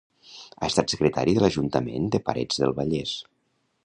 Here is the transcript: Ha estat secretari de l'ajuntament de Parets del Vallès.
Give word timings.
Ha 0.61 0.69
estat 0.71 0.93
secretari 0.93 1.35
de 1.37 1.43
l'ajuntament 1.43 2.07
de 2.15 2.21
Parets 2.31 2.63
del 2.65 2.77
Vallès. 2.81 3.13